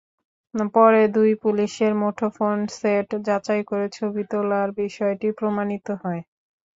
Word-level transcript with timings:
পরে 0.73 1.01
দুই 1.15 1.31
পুলিশের 1.43 1.93
মুঠোফোনসেট 2.01 3.07
যাচাই 3.27 3.61
করে 3.69 3.87
ছবি 3.91 4.21
তোলার 4.31 4.69
বিষয়টি 4.79 5.27
প্রমাণিত 5.39 5.87
হয়। 6.01 6.21